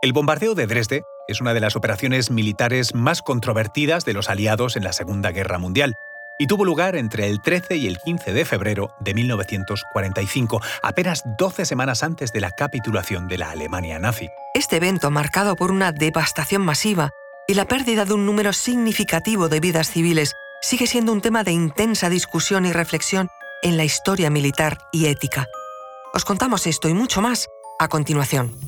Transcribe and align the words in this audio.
El 0.00 0.12
bombardeo 0.12 0.54
de 0.54 0.68
Dresde 0.68 1.02
es 1.26 1.40
una 1.40 1.54
de 1.54 1.60
las 1.60 1.74
operaciones 1.74 2.30
militares 2.30 2.94
más 2.94 3.20
controvertidas 3.20 4.04
de 4.04 4.12
los 4.12 4.30
aliados 4.30 4.76
en 4.76 4.84
la 4.84 4.92
Segunda 4.92 5.32
Guerra 5.32 5.58
Mundial 5.58 5.96
y 6.38 6.46
tuvo 6.46 6.64
lugar 6.64 6.94
entre 6.94 7.26
el 7.26 7.42
13 7.42 7.78
y 7.78 7.88
el 7.88 7.98
15 7.98 8.32
de 8.32 8.44
febrero 8.44 8.94
de 9.00 9.12
1945, 9.14 10.60
apenas 10.84 11.24
12 11.36 11.66
semanas 11.66 12.04
antes 12.04 12.32
de 12.32 12.40
la 12.40 12.52
capitulación 12.52 13.26
de 13.26 13.38
la 13.38 13.50
Alemania 13.50 13.98
nazi. 13.98 14.28
Este 14.54 14.76
evento, 14.76 15.10
marcado 15.10 15.56
por 15.56 15.72
una 15.72 15.90
devastación 15.90 16.62
masiva 16.62 17.10
y 17.48 17.54
la 17.54 17.64
pérdida 17.64 18.04
de 18.04 18.14
un 18.14 18.24
número 18.24 18.52
significativo 18.52 19.48
de 19.48 19.58
vidas 19.58 19.90
civiles, 19.90 20.34
sigue 20.62 20.86
siendo 20.86 21.12
un 21.12 21.22
tema 21.22 21.42
de 21.42 21.50
intensa 21.50 22.08
discusión 22.08 22.66
y 22.66 22.72
reflexión 22.72 23.30
en 23.62 23.76
la 23.76 23.82
historia 23.82 24.30
militar 24.30 24.78
y 24.92 25.06
ética. 25.06 25.48
Os 26.14 26.24
contamos 26.24 26.68
esto 26.68 26.88
y 26.88 26.94
mucho 26.94 27.20
más 27.20 27.48
a 27.80 27.88
continuación. 27.88 28.67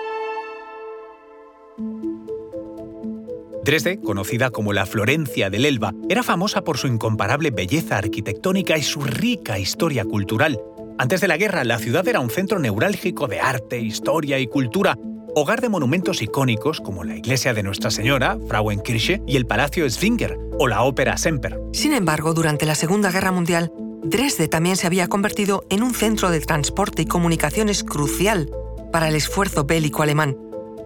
Dresde, 3.63 3.99
conocida 3.99 4.49
como 4.49 4.73
la 4.73 4.87
Florencia 4.87 5.51
del 5.51 5.65
Elba, 5.65 5.93
era 6.09 6.23
famosa 6.23 6.63
por 6.63 6.79
su 6.79 6.87
incomparable 6.87 7.51
belleza 7.51 7.97
arquitectónica 7.97 8.75
y 8.75 8.81
su 8.81 9.01
rica 9.01 9.59
historia 9.59 10.03
cultural. 10.03 10.59
Antes 10.97 11.21
de 11.21 11.27
la 11.27 11.37
guerra, 11.37 11.63
la 11.63 11.77
ciudad 11.77 12.07
era 12.07 12.19
un 12.19 12.31
centro 12.31 12.57
neurálgico 12.57 13.27
de 13.27 13.39
arte, 13.39 13.79
historia 13.79 14.39
y 14.39 14.47
cultura, 14.47 14.97
hogar 15.35 15.61
de 15.61 15.69
monumentos 15.69 16.23
icónicos 16.23 16.81
como 16.81 17.03
la 17.03 17.15
iglesia 17.15 17.53
de 17.53 17.61
Nuestra 17.61 17.91
Señora, 17.91 18.37
Frauenkirche, 18.47 19.21
y 19.27 19.35
el 19.35 19.45
Palacio 19.45 19.87
Swinger 19.89 20.37
o 20.57 20.67
la 20.67 20.81
Ópera 20.81 21.17
Semper. 21.17 21.59
Sin 21.71 21.93
embargo, 21.93 22.33
durante 22.33 22.65
la 22.65 22.75
Segunda 22.75 23.11
Guerra 23.11 23.31
Mundial, 23.31 23.71
Dresde 24.03 24.47
también 24.47 24.75
se 24.75 24.87
había 24.87 25.07
convertido 25.07 25.65
en 25.69 25.83
un 25.83 25.93
centro 25.93 26.31
de 26.31 26.41
transporte 26.41 27.03
y 27.03 27.05
comunicaciones 27.05 27.83
crucial 27.83 28.49
para 28.91 29.07
el 29.07 29.15
esfuerzo 29.15 29.65
bélico 29.65 30.01
alemán 30.01 30.35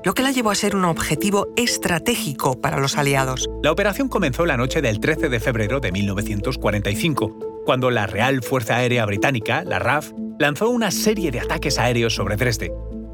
lo 0.06 0.14
que 0.14 0.22
la 0.22 0.32
llevó 0.32 0.52
a 0.52 0.56
ser 0.56 0.76
un 0.76 0.86
objetivo 0.86 1.48
estratégico 1.58 2.62
para 2.62 2.78
los 2.78 2.96
aliados. 2.96 3.50
La 3.64 3.72
operación 3.72 4.08
comenzó 4.08 4.46
la 4.46 4.56
noche 4.56 4.84
del 4.84 5.00
13 5.00 5.30
de 5.30 5.40
febrero 5.40 5.80
de 5.80 5.92
1945, 5.92 7.64
cuando 7.66 7.90
la 7.90 8.06
Real 8.06 8.44
Fuerza 8.44 8.76
Aérea 8.76 9.04
Británica, 9.08 9.64
la 9.64 9.80
RAF, 9.80 10.12
lanzó 10.38 10.70
una 10.70 10.92
serie 10.92 11.32
de 11.32 11.40
ataques 11.40 11.80
aéreos 11.80 12.14
sobre 12.14 12.36
Dresde. 12.36 12.72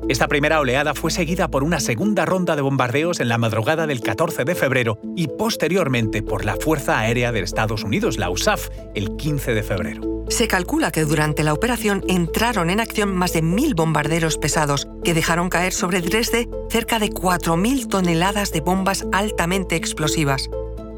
Esta 0.10 0.28
primera 0.28 0.60
oleada 0.60 0.94
fue 0.94 1.12
seguida 1.12 1.48
por 1.48 1.64
una 1.64 1.80
segunda 1.80 2.26
ronda 2.26 2.58
de 2.58 2.62
bombardeos 2.62 3.22
en 3.22 3.30
la 3.30 3.38
madrugada 3.38 3.88
del 3.88 4.02
14 4.02 4.44
de 4.44 4.56
febrero 4.56 5.00
y 5.16 5.28
posteriormente 5.28 6.22
por 6.22 6.44
la 6.44 6.58
Fuerza 6.58 7.00
Aérea 7.00 7.32
de 7.32 7.40
Estados 7.40 7.86
Unidos, 7.86 8.18
la 8.18 8.30
USAF, 8.30 8.68
el 8.96 9.16
15 9.16 9.54
de 9.54 9.64
febrero. 9.64 10.21
Se 10.32 10.48
calcula 10.48 10.92
que 10.92 11.04
durante 11.04 11.44
la 11.44 11.52
operación 11.52 12.06
entraron 12.08 12.70
en 12.70 12.80
acción 12.80 13.14
más 13.14 13.34
de 13.34 13.42
mil 13.42 13.76
bombarderos 13.76 14.38
pesados 14.38 14.88
que 15.04 15.14
dejaron 15.14 15.50
caer 15.50 15.74
sobre 15.74 16.00
Dresde 16.00 16.48
cerca 16.70 17.00
de 17.00 17.10
4.000 17.10 17.90
toneladas 17.90 18.54
de 18.54 18.62
bombas 18.62 19.06
altamente 19.12 19.76
explosivas. 19.76 20.50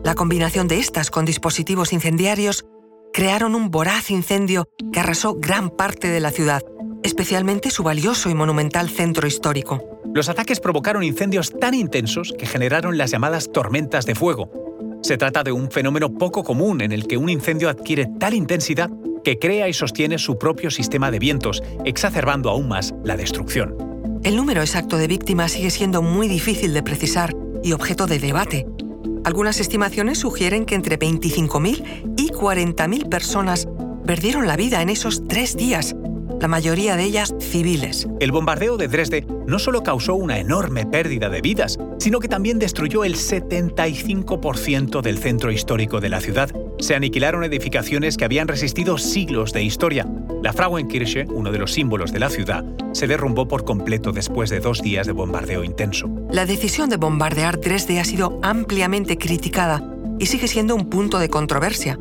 La 0.04 0.14
combinación 0.14 0.68
de 0.68 0.78
estas 0.78 1.10
con 1.10 1.26
dispositivos 1.26 1.94
incendiarios 1.94 2.64
crearon 3.12 3.56
un 3.56 3.72
voraz 3.72 4.12
incendio 4.12 4.70
que 4.94 5.00
arrasó 5.00 5.34
gran 5.34 5.72
parte 5.72 6.10
de 6.10 6.20
la 6.20 6.30
ciudad, 6.30 6.62
especialmente 7.02 7.72
su 7.72 7.82
valioso 7.82 8.30
y 8.30 8.36
monumental 8.36 8.88
centro 8.88 9.26
histórico. 9.26 9.82
Los 10.14 10.30
ataques 10.30 10.60
provocaron 10.60 11.02
incendios 11.02 11.52
tan 11.60 11.74
intensos 11.74 12.36
que 12.38 12.46
generaron 12.46 13.00
las 13.00 13.10
llamadas 13.10 13.52
tormentas 13.52 14.06
de 14.06 14.14
fuego. 14.14 14.52
Se 15.02 15.18
trata 15.18 15.44
de 15.44 15.52
un 15.52 15.72
fenómeno 15.72 16.14
poco 16.14 16.44
común 16.44 16.82
en 16.82 16.92
el 16.92 17.08
que 17.08 17.18
un 17.18 17.30
incendio 17.30 17.68
adquiere 17.68 18.08
tal 18.20 18.36
intensidad 18.36 18.92
que 19.24 19.40
crea 19.40 19.68
y 19.68 19.74
sostiene 19.74 20.18
su 20.18 20.38
propio 20.38 20.72
sistema 20.72 21.12
de 21.12 21.20
vientos, 21.20 21.64
exacerbando 21.86 22.50
aún 22.50 22.68
más 22.68 22.94
la 23.04 23.18
destrucción. 23.18 23.76
El 24.24 24.36
número 24.36 24.62
exacto 24.62 24.98
de 24.98 25.08
víctimas 25.08 25.54
sigue 25.54 25.70
siendo 25.70 26.02
muy 26.02 26.28
difícil 26.28 26.74
de 26.74 26.84
precisar 26.84 27.36
y 27.64 27.74
objeto 27.74 28.08
de 28.08 28.20
debate. 28.20 28.66
Algunas 29.26 29.60
estimaciones 29.60 30.20
sugieren 30.20 30.66
que 30.66 30.76
entre 30.76 31.00
25.000 31.00 32.14
y 32.18 32.30
40.000 32.30 33.10
personas 33.10 33.68
perdieron 34.06 34.48
la 34.48 34.58
vida 34.58 34.82
en 34.82 34.90
esos 34.90 35.28
tres 35.28 35.56
días, 35.56 35.96
la 36.40 36.48
mayoría 36.50 36.98
de 36.98 37.04
ellas 37.04 37.34
civiles. 37.40 38.08
El 38.20 38.34
bombardeo 38.34 38.76
de 38.76 38.90
Dresde 38.90 39.26
no 39.48 39.60
solo 39.60 39.82
causó 39.82 40.16
una 40.16 40.40
enorme 40.40 40.86
pérdida 40.86 41.30
de 41.30 41.40
vidas, 41.40 41.78
sino 42.00 42.20
que 42.20 42.28
también 42.28 42.60
destruyó 42.60 43.06
el 43.06 43.16
75% 43.16 45.02
del 45.02 45.18
centro 45.20 45.52
histórico 45.52 46.02
de 46.02 46.10
la 46.10 46.20
ciudad. 46.20 46.50
Se 46.84 46.96
aniquilaron 46.96 47.46
edificaciones 47.46 48.18
que 48.18 48.26
habían 48.26 48.50
resistido 48.50 48.98
siglos 48.98 49.54
de 49.54 49.64
historia. 49.64 50.06
La 50.42 50.52
Frauenkirche, 50.52 51.26
uno 51.30 51.50
de 51.50 51.58
los 51.58 51.72
símbolos 51.72 52.12
de 52.12 52.20
la 52.20 52.30
ciudad, 52.30 52.66
se 52.92 53.08
derrumbó 53.08 53.48
por 53.48 53.64
completo 53.64 54.12
después 54.12 54.50
de 54.50 54.60
dos 54.60 54.82
días 54.82 55.08
de 55.08 55.14
bombardeo 55.14 55.64
intenso. 55.64 56.10
La 56.30 56.46
decisión 56.46 56.90
de 56.90 56.98
bombardear 56.98 57.62
Dresde 57.62 58.02
ha 58.02 58.04
sido 58.04 58.38
ampliamente 58.44 59.18
criticada 59.18 59.82
y 60.20 60.26
sigue 60.26 60.50
siendo 60.50 60.76
un 60.76 60.90
punto 60.90 61.20
de 61.20 61.30
controversia. 61.30 61.98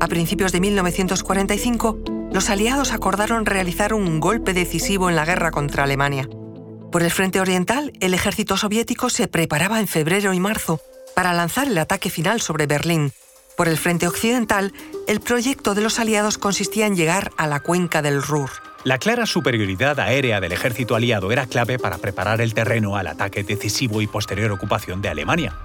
A 0.00 0.08
principios 0.08 0.50
de 0.50 0.58
1945, 0.58 2.00
los 2.32 2.50
aliados 2.50 2.90
acordaron 2.90 3.46
realizar 3.46 3.94
un 3.94 4.18
golpe 4.18 4.54
decisivo 4.54 5.08
en 5.08 5.14
la 5.14 5.24
guerra 5.24 5.52
contra 5.52 5.84
Alemania. 5.84 6.28
Por 6.90 7.04
el 7.04 7.12
frente 7.12 7.38
oriental, 7.38 7.92
el 8.00 8.14
ejército 8.14 8.56
soviético 8.56 9.08
se 9.08 9.28
preparaba 9.28 9.78
en 9.78 9.86
febrero 9.86 10.32
y 10.32 10.40
marzo 10.40 10.80
para 11.14 11.32
lanzar 11.32 11.68
el 11.68 11.78
ataque 11.78 12.10
final 12.10 12.40
sobre 12.40 12.66
Berlín. 12.66 13.12
Por 13.56 13.68
el 13.68 13.76
frente 13.76 14.06
occidental, 14.06 14.72
el 15.06 15.20
proyecto 15.20 15.74
de 15.74 15.82
los 15.82 15.98
aliados 15.98 16.38
consistía 16.38 16.86
en 16.86 16.96
llegar 16.96 17.32
a 17.36 17.46
la 17.46 17.60
cuenca 17.60 18.02
del 18.02 18.22
Ruhr. 18.22 18.50
La 18.84 18.98
clara 18.98 19.26
superioridad 19.26 20.00
aérea 20.00 20.40
del 20.40 20.52
ejército 20.52 20.94
aliado 20.94 21.30
era 21.32 21.46
clave 21.46 21.78
para 21.78 21.98
preparar 21.98 22.40
el 22.40 22.54
terreno 22.54 22.96
al 22.96 23.06
ataque 23.06 23.44
decisivo 23.44 24.00
y 24.00 24.06
posterior 24.06 24.50
ocupación 24.52 25.02
de 25.02 25.10
Alemania 25.10 25.58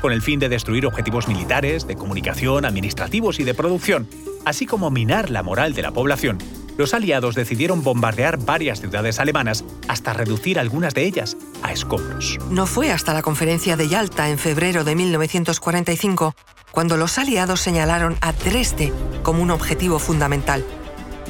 con 0.00 0.12
el 0.12 0.22
fin 0.22 0.40
de 0.40 0.48
destruir 0.48 0.86
objetivos 0.86 1.28
militares, 1.28 1.86
de 1.86 1.96
comunicación, 1.96 2.64
administrativos 2.64 3.38
y 3.38 3.44
de 3.44 3.54
producción, 3.54 4.08
así 4.44 4.66
como 4.66 4.90
minar 4.90 5.30
la 5.30 5.42
moral 5.42 5.74
de 5.74 5.82
la 5.82 5.92
población, 5.92 6.38
los 6.76 6.94
aliados 6.94 7.34
decidieron 7.34 7.82
bombardear 7.82 8.38
varias 8.38 8.80
ciudades 8.80 9.18
alemanas 9.18 9.64
hasta 9.88 10.12
reducir 10.12 10.58
algunas 10.58 10.94
de 10.94 11.04
ellas 11.04 11.36
a 11.62 11.72
escombros. 11.72 12.38
No 12.50 12.66
fue 12.66 12.92
hasta 12.92 13.14
la 13.14 13.22
conferencia 13.22 13.76
de 13.76 13.88
Yalta 13.88 14.28
en 14.28 14.38
febrero 14.38 14.84
de 14.84 14.94
1945 14.94 16.34
cuando 16.70 16.96
los 16.96 17.18
aliados 17.18 17.60
señalaron 17.60 18.16
a 18.20 18.32
Dresde 18.32 18.92
como 19.22 19.42
un 19.42 19.50
objetivo 19.50 19.98
fundamental. 19.98 20.64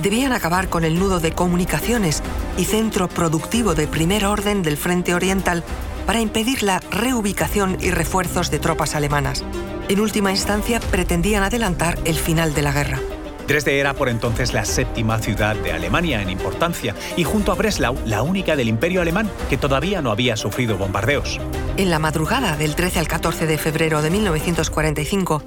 Debían 0.01 0.33
acabar 0.33 0.69
con 0.69 0.85
el 0.85 0.99
nudo 0.99 1.21
de 1.21 1.33
comunicaciones 1.33 2.23
y 2.57 2.65
centro 2.65 3.09
productivo 3.09 3.75
de 3.75 3.87
primer 3.87 4.25
orden 4.25 4.63
del 4.63 4.77
Frente 4.77 5.15
Oriental 5.15 5.65
para 6.07 6.21
impedir 6.21 6.63
la 6.63 6.81
reubicación 6.91 7.77
y 7.81 7.91
refuerzos 7.91 8.51
de 8.51 8.59
tropas 8.59 8.95
alemanas. 8.95 9.45
En 9.89 10.01
última 10.01 10.31
instancia, 10.31 10.81
pretendían 10.81 11.43
adelantar 11.43 11.99
el 12.05 12.17
final 12.17 12.55
de 12.55 12.63
la 12.63 12.73
guerra. 12.73 13.01
Dresde 13.51 13.81
era 13.81 13.95
por 13.95 14.09
entonces 14.09 14.53
la 14.53 14.65
séptima 14.65 15.19
ciudad 15.19 15.57
de 15.57 15.73
Alemania 15.73 16.23
en 16.23 16.31
importancia 16.31 16.95
y 17.17 17.25
junto 17.25 17.51
a 17.51 17.57
Breslau 17.57 17.99
la 18.07 18.23
única 18.23 18.55
del 18.55 18.69
Imperio 18.69 19.01
alemán 19.01 19.29
que 19.49 19.57
todavía 19.57 20.01
no 20.01 20.13
había 20.13 20.37
sufrido 20.37 20.79
bombardeos. 20.79 21.41
En 21.77 21.91
la 21.91 21.99
madrugada 21.99 22.57
del 22.57 22.77
13 22.77 23.01
al 23.01 23.09
14 23.09 23.49
de 23.49 23.59
febrero 23.59 24.03
de 24.03 24.11
1945 24.11 25.43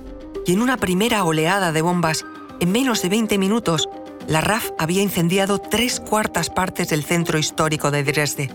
y 0.46 0.52
en 0.52 0.62
una 0.62 0.76
primera 0.76 1.24
oleada 1.24 1.72
de 1.72 1.82
bombas, 1.82 2.26
en 2.60 2.74
menos 2.74 3.02
de 3.02 3.08
20 3.08 3.38
minutos, 3.38 3.88
la 4.28 4.42
RAF 4.42 4.72
había 4.78 5.02
incendiado 5.02 5.60
tres 5.60 6.02
cuartas 6.02 6.50
partes 6.50 6.90
del 6.90 7.06
centro 7.06 7.38
histórico 7.38 7.90
de 7.90 8.04
Dresde. 8.04 8.50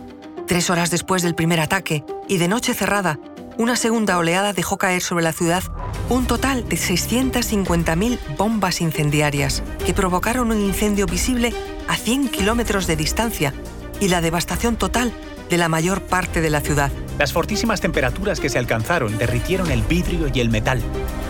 Tres 0.47 0.69
horas 0.69 0.91
después 0.91 1.23
del 1.23 1.35
primer 1.35 1.61
ataque 1.61 2.05
y 2.29 2.37
de 2.37 2.49
noche 2.49 2.75
cerrada, 2.75 3.19
una 3.59 3.75
segunda 3.75 4.17
oleada 4.17 4.53
dejó 4.53 4.79
caer 4.79 5.03
sobre 5.03 5.25
la 5.25 5.33
ciudad 5.33 5.65
un 6.09 6.27
total 6.27 6.67
de 6.69 6.77
650.000 6.77 8.37
bombas 8.37 8.81
incendiarias 8.81 9.65
que 9.85 9.93
provocaron 9.93 10.53
un 10.53 10.61
incendio 10.61 11.07
visible 11.07 11.53
a 11.89 11.97
100 11.97 12.29
kilómetros 12.29 12.87
de 12.87 12.95
distancia 12.95 13.53
y 14.01 14.09
la 14.09 14.21
devastación 14.21 14.77
total 14.77 15.13
de 15.51 15.59
la 15.59 15.69
mayor 15.69 16.03
parte 16.03 16.41
de 16.41 16.51
la 16.51 16.61
ciudad. 16.61 16.93
Las 17.19 17.33
fortísimas 17.33 17.81
temperaturas 17.81 18.39
que 18.39 18.49
se 18.49 18.59
alcanzaron 18.59 19.19
derritieron 19.19 19.73
el 19.73 19.83
vidrio 19.83 20.31
y 20.33 20.39
el 20.39 20.51
metal. 20.51 20.81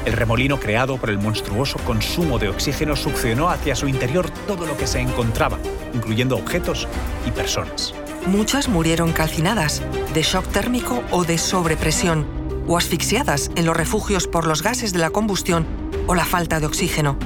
El 0.04 0.12
remolino 0.12 0.60
creado 0.60 0.98
por 0.98 1.08
el 1.08 1.18
monstruoso 1.18 1.78
consumo 1.78 2.38
de 2.38 2.50
oxígeno 2.50 2.94
succionó 2.94 3.48
hacia 3.48 3.74
su 3.74 3.88
interior 3.88 4.28
todo 4.46 4.66
lo 4.66 4.76
que 4.76 4.86
se 4.86 5.00
encontraba, 5.00 5.58
incluyendo 5.94 6.36
objetos 6.36 6.86
y 7.26 7.30
personas. 7.30 7.94
Muchas 8.28 8.68
murieron 8.68 9.12
calcinadas, 9.12 9.82
de 10.12 10.20
shock 10.20 10.46
térmico 10.48 11.02
o 11.10 11.24
de 11.24 11.38
sobrepresión, 11.38 12.26
o 12.66 12.76
asfixiadas 12.76 13.50
en 13.56 13.64
los 13.64 13.74
refugios 13.74 14.28
por 14.28 14.46
los 14.46 14.62
gases 14.62 14.92
de 14.92 14.98
la 14.98 15.08
combustión 15.08 15.66
o 16.06 16.14
la 16.14 16.26
falta 16.26 16.60
de 16.60 16.66
oxígeno. 16.66 17.16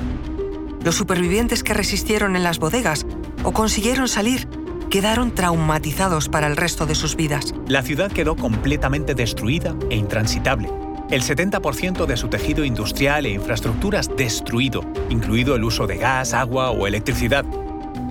Los 0.84 0.94
supervivientes 0.94 1.64
que 1.64 1.74
resistieron 1.74 2.36
en 2.36 2.44
las 2.44 2.60
bodegas 2.60 3.04
o 3.42 3.50
consiguieron 3.50 4.06
salir 4.06 4.46
quedaron 4.90 5.34
traumatizados 5.34 6.28
para 6.28 6.46
el 6.46 6.56
resto 6.56 6.86
de 6.86 6.94
sus 6.94 7.16
vidas. 7.16 7.52
La 7.66 7.82
ciudad 7.82 8.12
quedó 8.12 8.36
completamente 8.36 9.16
destruida 9.16 9.74
e 9.90 9.96
intransitable. 9.96 10.70
El 11.10 11.22
70% 11.22 12.06
de 12.06 12.16
su 12.16 12.28
tejido 12.28 12.64
industrial 12.64 13.26
e 13.26 13.30
infraestructuras 13.30 14.08
destruido, 14.16 14.84
incluido 15.10 15.56
el 15.56 15.64
uso 15.64 15.88
de 15.88 15.96
gas, 15.96 16.32
agua 16.32 16.70
o 16.70 16.86
electricidad. 16.86 17.44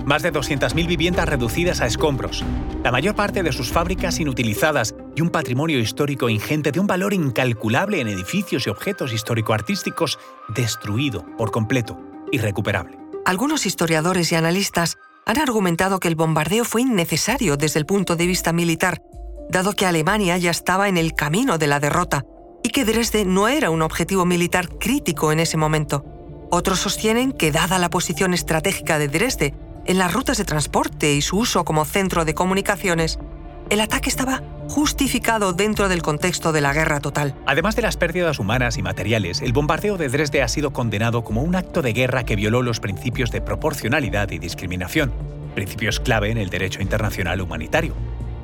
Más 0.06 0.24
de 0.24 0.34
200.000 0.34 0.88
viviendas 0.88 1.30
reducidas 1.30 1.80
a 1.80 1.86
escombros, 1.86 2.44
la 2.84 2.92
mayor 2.92 3.16
parte 3.16 3.44
de 3.44 3.52
sus 3.52 3.72
fábricas 3.72 4.20
inutilizadas 4.20 4.96
y 5.16 5.22
un 5.22 5.30
patrimonio 5.30 5.80
histórico 5.80 6.28
ingente 6.28 6.72
de 6.72 6.80
un 6.80 6.88
valor 6.88 7.14
incalculable 7.14 8.02
en 8.02 8.08
edificios 8.08 8.66
y 8.66 8.70
objetos 8.72 9.14
histórico-artísticos 9.14 10.18
destruido 10.56 11.26
por 11.38 11.52
completo, 11.52 12.00
irrecuperable. 12.32 12.98
Algunos 13.26 13.68
historiadores 13.68 14.32
y 14.32 14.36
analistas 14.36 14.98
han 15.28 15.38
argumentado 15.38 16.00
que 16.00 16.08
el 16.08 16.16
bombardeo 16.16 16.66
fue 16.66 16.82
innecesario 16.82 17.56
desde 17.56 17.80
el 17.80 17.86
punto 17.86 18.16
de 18.16 18.26
vista 18.26 18.54
militar, 18.54 19.04
dado 19.50 19.74
que 19.74 19.86
Alemania 19.86 20.38
ya 20.38 20.50
estaba 20.50 20.90
en 20.90 20.98
el 20.98 21.14
camino 21.14 21.60
de 21.60 21.68
la 21.68 21.80
derrota 21.80 22.26
y 22.64 22.70
que 22.70 22.86
Dresde 22.86 23.24
no 23.26 23.48
era 23.48 23.70
un 23.70 23.84
objetivo 23.84 24.26
militar 24.26 24.68
crítico 24.80 25.32
en 25.32 25.40
ese 25.40 25.58
momento. 25.58 26.04
Otros 26.50 26.80
sostienen 26.80 27.32
que, 27.32 27.52
dada 27.52 27.78
la 27.78 27.90
posición 27.90 28.34
estratégica 28.34 28.98
de 28.98 29.08
Dresde 29.08 29.54
en 29.86 29.98
las 29.98 30.14
rutas 30.14 30.38
de 30.38 30.46
transporte 30.46 31.14
y 31.14 31.22
su 31.22 31.38
uso 31.38 31.66
como 31.66 31.86
centro 31.86 32.26
de 32.26 32.34
comunicaciones, 32.34 33.20
el 33.70 33.80
ataque 33.80 34.10
estaba 34.10 34.44
justificado 34.68 35.54
dentro 35.54 35.90
del 35.90 36.02
contexto 36.02 36.52
de 36.52 36.62
la 36.62 36.74
guerra 36.74 37.00
total. 37.00 37.36
Además 37.46 37.76
de 37.76 37.82
las 37.82 37.98
pérdidas 37.98 38.40
humanas 38.40 38.78
y 38.78 38.82
materiales, 38.82 39.42
el 39.42 39.54
bombardeo 39.54 39.98
de 39.98 40.10
Dresde 40.10 40.42
ha 40.42 40.48
sido 40.48 40.72
condenado 40.72 41.24
como 41.24 41.42
un 41.42 41.56
acto 41.56 41.82
de 41.82 41.94
guerra 41.94 42.24
que 42.24 42.36
violó 42.36 42.62
los 42.62 42.80
principios 42.80 43.32
de 43.32 43.42
proporcionalidad 43.42 44.30
y 44.32 44.40
discriminación, 44.40 45.14
principios 45.56 46.00
clave 46.00 46.32
en 46.32 46.38
el 46.38 46.50
derecho 46.50 46.82
internacional 46.82 47.42
humanitario. 47.42 47.96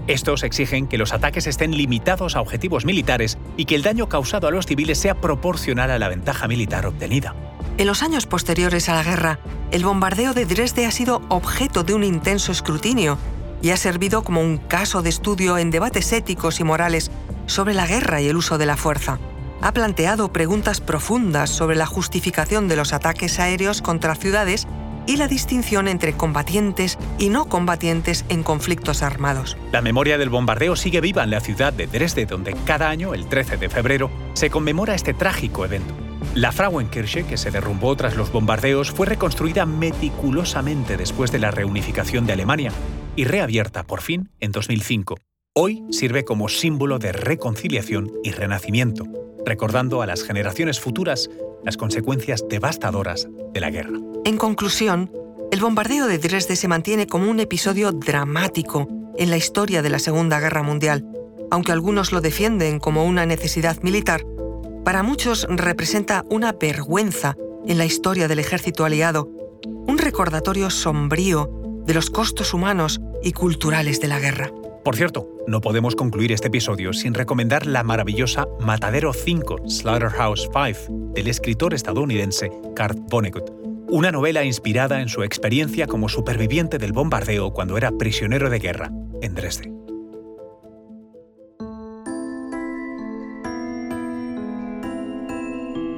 Estos 0.07 0.43
exigen 0.43 0.87
que 0.87 0.97
los 0.97 1.11
ataques 1.11 1.47
estén 1.47 1.75
limitados 1.75 2.37
a 2.37 2.41
objetivos 2.41 2.85
militares 2.85 3.37
y 3.57 3.65
que 3.65 3.75
el 3.75 3.83
daño 3.83 4.07
causado 4.07 4.47
a 4.47 4.51
los 4.51 4.65
civiles 4.65 4.97
sea 4.97 5.15
proporcional 5.15 5.91
a 5.91 5.99
la 5.99 6.07
ventaja 6.07 6.47
militar 6.47 6.85
obtenida. 6.85 7.35
En 7.77 7.85
los 7.85 8.01
años 8.01 8.25
posteriores 8.25 8.89
a 8.89 8.95
la 8.95 9.03
guerra, 9.03 9.37
el 9.69 9.85
bombardeo 9.85 10.33
de 10.33 10.47
Dresde 10.47 10.87
ha 10.87 10.91
sido 10.91 11.21
objeto 11.29 11.83
de 11.83 11.93
un 11.93 12.03
intenso 12.03 12.51
escrutinio 12.51 13.19
y 13.61 13.69
ha 13.69 13.77
servido 13.77 14.23
como 14.23 14.41
un 14.41 14.57
caso 14.57 15.03
de 15.03 15.09
estudio 15.09 15.59
en 15.59 15.69
debates 15.69 16.11
éticos 16.11 16.59
y 16.59 16.63
morales 16.63 17.11
sobre 17.45 17.75
la 17.75 17.85
guerra 17.85 18.19
y 18.19 18.29
el 18.29 18.35
uso 18.35 18.57
de 18.57 18.65
la 18.65 18.77
fuerza. 18.77 19.19
Ha 19.61 19.73
planteado 19.73 20.33
preguntas 20.33 20.81
profundas 20.81 21.51
sobre 21.51 21.75
la 21.75 21.85
justificación 21.85 22.67
de 22.67 22.77
los 22.77 22.93
ataques 22.93 23.39
aéreos 23.39 23.83
contra 23.83 24.15
ciudades 24.15 24.67
y 25.05 25.17
la 25.17 25.27
distinción 25.27 25.87
entre 25.87 26.13
combatientes 26.13 26.97
y 27.19 27.29
no 27.29 27.45
combatientes 27.45 28.25
en 28.29 28.41
conflictos 28.41 29.03
armados. 29.03 29.55
La 29.71 29.83
memoria 29.83 30.17
del 30.17 30.29
bombardeo 30.29 30.75
sigue 30.75 30.99
viva 30.99 31.23
en 31.23 31.29
la 31.29 31.41
ciudad 31.41 31.73
de 31.73 31.85
Dresde, 31.85 32.25
donde 32.25 32.55
cada 32.65 32.89
año, 32.89 33.13
el 33.13 33.27
13 33.27 33.57
de 33.57 33.69
febrero, 33.69 34.09
se 34.33 34.49
conmemora 34.49 34.95
este 34.95 35.13
trágico 35.13 35.63
evento. 35.63 36.06
La 36.37 36.51
Frauenkirche, 36.51 37.25
que 37.25 37.35
se 37.35 37.49
derrumbó 37.49 37.95
tras 37.95 38.15
los 38.15 38.31
bombardeos, 38.31 38.91
fue 38.91 39.07
reconstruida 39.07 39.65
meticulosamente 39.65 40.95
después 40.95 41.31
de 41.31 41.39
la 41.39 41.49
reunificación 41.49 42.27
de 42.27 42.33
Alemania 42.33 42.71
y 43.15 43.23
reabierta 43.23 43.81
por 43.81 44.01
fin 44.01 44.29
en 44.39 44.51
2005. 44.51 45.15
Hoy 45.55 45.83
sirve 45.89 46.25
como 46.25 46.47
símbolo 46.47 46.99
de 46.99 47.11
reconciliación 47.11 48.11
y 48.23 48.33
renacimiento, 48.33 49.05
recordando 49.47 50.03
a 50.03 50.05
las 50.05 50.21
generaciones 50.21 50.79
futuras 50.79 51.27
las 51.65 51.75
consecuencias 51.75 52.45
devastadoras 52.47 53.27
de 53.51 53.59
la 53.59 53.71
guerra. 53.71 53.97
En 54.23 54.37
conclusión, 54.37 55.11
el 55.51 55.59
bombardeo 55.59 56.05
de 56.05 56.19
Dresde 56.19 56.55
se 56.55 56.67
mantiene 56.67 57.07
como 57.07 57.31
un 57.31 57.39
episodio 57.39 57.91
dramático 57.93 58.87
en 59.17 59.31
la 59.31 59.37
historia 59.37 59.81
de 59.81 59.89
la 59.89 59.97
Segunda 59.97 60.39
Guerra 60.39 60.61
Mundial. 60.61 61.03
Aunque 61.49 61.71
algunos 61.71 62.11
lo 62.11 62.21
defienden 62.21 62.77
como 62.77 63.05
una 63.05 63.25
necesidad 63.25 63.81
militar, 63.81 64.21
para 64.87 65.03
muchos 65.03 65.45
representa 65.49 66.23
una 66.29 66.53
vergüenza 66.53 67.35
en 67.67 67.77
la 67.77 67.83
historia 67.83 68.29
del 68.29 68.39
ejército 68.39 68.85
aliado, 68.85 69.29
un 69.85 69.97
recordatorio 69.97 70.69
sombrío 70.69 71.51
de 71.85 71.93
los 71.93 72.09
costos 72.09 72.53
humanos 72.53 73.01
y 73.21 73.33
culturales 73.33 73.99
de 73.99 74.07
la 74.07 74.17
guerra. 74.19 74.49
Por 74.85 74.95
cierto, 74.95 75.27
no 75.45 75.59
podemos 75.59 75.93
concluir 75.97 76.31
este 76.31 76.47
episodio 76.47 76.93
sin 76.93 77.15
recomendar 77.15 77.65
la 77.65 77.83
maravillosa 77.83 78.47
Matadero 78.61 79.11
5, 79.11 79.67
Slaughterhouse 79.67 80.49
5, 80.53 81.11
del 81.13 81.27
escritor 81.27 81.73
estadounidense 81.73 82.49
Kurt 82.49 82.97
Vonnegut, 83.09 83.51
una 83.89 84.13
novela 84.13 84.45
inspirada 84.45 85.01
en 85.01 85.09
su 85.09 85.21
experiencia 85.21 85.85
como 85.87 86.07
superviviente 86.07 86.77
del 86.77 86.93
bombardeo 86.93 87.51
cuando 87.51 87.75
era 87.75 87.91
prisionero 87.91 88.49
de 88.49 88.59
guerra 88.59 88.89
en 89.21 89.35
Dresde. 89.35 89.76